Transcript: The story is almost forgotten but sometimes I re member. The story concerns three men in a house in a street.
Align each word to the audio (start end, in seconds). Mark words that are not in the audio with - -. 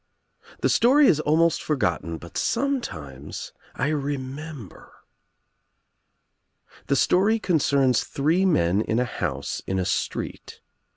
The 0.61 0.67
story 0.69 1.05
is 1.05 1.19
almost 1.19 1.61
forgotten 1.61 2.17
but 2.17 2.35
sometimes 2.35 3.53
I 3.75 3.89
re 3.89 4.17
member. 4.17 4.91
The 6.87 6.95
story 6.95 7.37
concerns 7.37 8.03
three 8.03 8.43
men 8.43 8.81
in 8.81 8.97
a 8.97 9.05
house 9.05 9.61
in 9.67 9.77
a 9.77 9.85
street. 9.85 10.59